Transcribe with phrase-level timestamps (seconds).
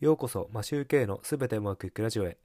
[0.00, 2.38] ようこそマシューケイのすべてうまくいくラジオへ。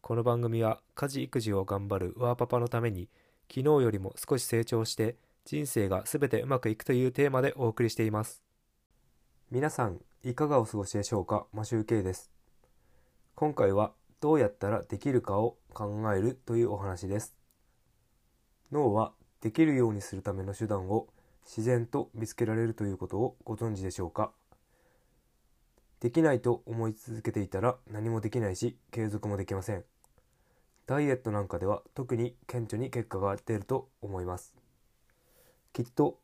[0.00, 3.10] この番組は家事育児を頑張るワーパパのために
[3.46, 8.42] 昨日よりも少し成長して人生がすべてうまくいくというテーマでお送りしています。
[9.50, 12.30] 皆さんいかがお過ごしでしょうかマシューケイです。
[13.34, 13.92] 今回は
[14.22, 17.34] どうやったらできるかを考えるというお話です。
[18.72, 19.12] 脳は
[19.42, 21.08] できるようにするための手段を
[21.44, 24.32] 自然と見つけられるということをご存知でしょうか？
[26.04, 29.84] できないと思い続けていたら何もできないし継続もできません。
[30.86, 34.54] ダイエットなんかでは特に顕著に結果が出ると思います。
[35.72, 36.18] きっと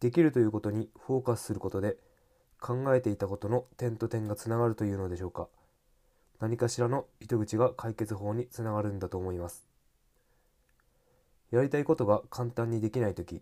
[0.00, 1.96] できるということにフォーカスすることで
[2.60, 5.48] 考えていたことの点と点がつながるというのでしょうか。
[6.38, 9.66] 何かしらの糸口が解決法につながるんだと思います。
[11.50, 13.40] やりたいことが簡単にできない時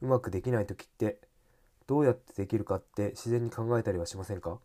[0.00, 1.18] うまくできない時って
[1.88, 4.60] どうやってできるかって自然に考えたりはしませんか？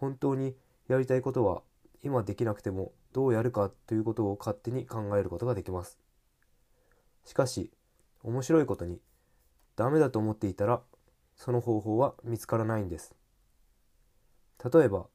[0.00, 0.56] 本当に
[0.88, 1.60] やりたいことは
[2.02, 5.98] 今できなくてもどうやるかということを勝手に考えることができます。
[7.26, 7.70] しかし、
[8.22, 8.98] 面白いことに、
[9.76, 10.80] ダメだと思っていたら、
[11.36, 13.14] その方法は見つからないんです。
[14.72, 15.06] 例えば、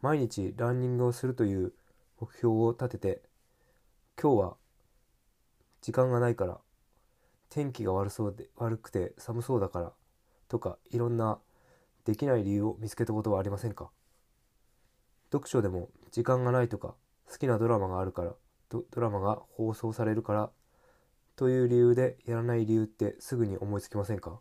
[0.00, 1.72] 毎日ランニングをするという
[2.20, 3.22] 目標を立てて、
[4.20, 4.56] 今日は
[5.80, 6.60] 時間がないから、
[7.50, 9.92] 天気が悪そうで悪くて寒そうだから
[10.48, 11.38] とかいろんな
[12.04, 13.90] できない理由を見つけたことはありませんか？
[15.32, 16.94] 読書でも時間がないとか
[17.26, 18.34] 好きなドラマがあるから
[18.68, 20.50] ドラマが放送されるから
[21.36, 24.38] という理由でやらない理由ってすぐに思いつきませんか？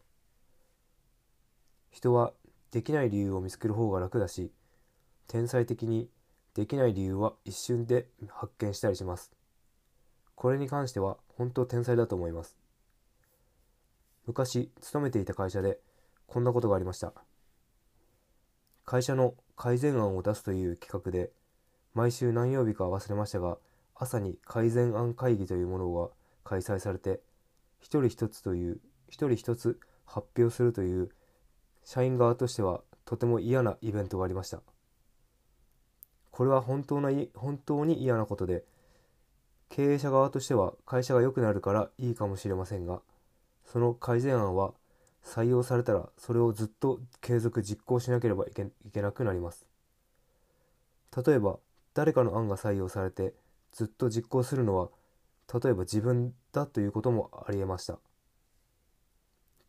[1.90, 2.34] 人は
[2.72, 4.52] できない理由を見つける方が楽だし
[5.28, 6.10] 天才的に
[6.54, 9.32] できない理由は一瞬で発見したりします。
[10.36, 12.58] これに関しては本当天才だと思います。
[14.26, 15.80] 昔勤めていた会社で
[16.28, 17.14] こんなことがありました。
[18.92, 21.32] 会社の改善案を出すという企画で
[21.94, 23.58] 毎週何曜日か忘れましたが
[23.96, 26.10] 朝に改善案会議というものが
[26.44, 27.22] 開催されて
[27.80, 31.08] 一人一つという一人一つ発表するという
[31.86, 34.62] 社員側としてはとても嫌なイベントがありました。
[36.30, 38.66] これは本当な本当に嫌なことで
[39.70, 43.02] 経営者側としては会社が良くなるからいいかもしれませんが
[43.64, 44.74] その改善案は
[45.24, 49.66] 採用されたらそれをずっと継続実行しなければいけいけなくなります。
[51.26, 51.60] 例えば
[51.94, 53.34] 誰かの案が採用されて
[53.72, 54.90] ずっと実行するのは
[55.54, 58.00] 例えば自分だということもありえました。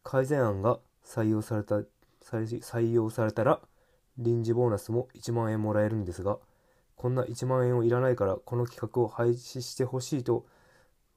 [0.02, 1.82] 改善案が採用された
[2.20, 3.60] 採用されたら
[4.18, 6.38] 臨時ボーナスも1万円もらえるんですが
[6.96, 10.46] こんな1万円をいらないからこの企画を廃止してほしいと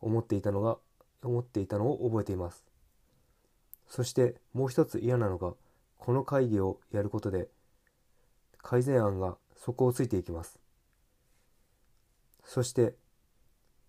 [0.01, 0.77] 思っていたのが
[1.23, 2.74] 思っていたのを覚えています。
[3.87, 5.53] そしてもう一つ嫌なのが、
[5.97, 7.49] この会議をやることで、
[8.57, 10.59] 改善案が底をついていきます。
[12.43, 12.95] そして、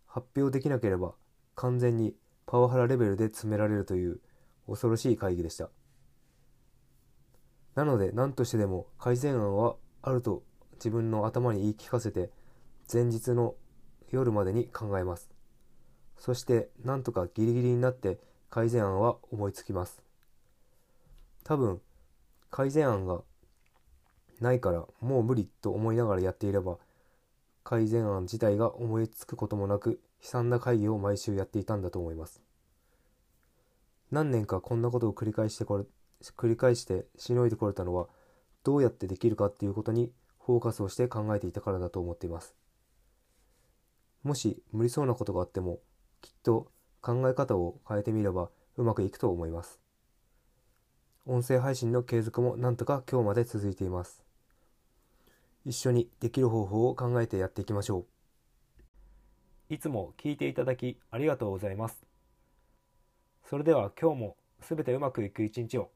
[0.06, 1.14] 発表できなければ
[1.54, 2.14] 完全に
[2.46, 4.20] パワハラレベルで詰められるという
[4.66, 5.68] 恐ろしい会議でした。
[7.74, 10.42] なので何としてでも改善案はあると
[10.76, 12.30] 自分の頭に言い聞かせて
[12.90, 13.56] 前日の
[14.10, 15.28] 夜までに考えます。
[16.16, 18.18] そしてなんとかギリギリになって
[18.56, 20.00] 改善案は思いつきます。
[21.44, 21.82] 多分、
[22.50, 23.20] 改善案が
[24.40, 26.78] ないからもう無理と思いながらやっていれば、
[27.64, 32.40] 改善案自体が思いつくこともなく、悲惨な会議を毎週やっていたんだと思います。
[34.10, 35.84] 何年かこんなことを繰り返してこれ、
[36.38, 38.08] 繰り返してしのいでこれたのは、
[38.64, 42.54] どうやってできるかっていうことにフォーカスをして考えていたからだと思っています。
[44.22, 45.80] もし無理そうなことがあっても、
[46.22, 46.70] きっと
[47.06, 49.78] 考え方を変えてみればうまくいくと思います。
[51.24, 54.24] 音声配信の継続もなんとか今日まで続いています。
[55.64, 58.06] 一緒にできる方法を考えてやっていきましょ
[59.70, 59.74] う。
[59.74, 62.04] いつも聞いていただきありがとうございます。
[63.48, 65.92] それでは今日もすべてうまくいく一日を。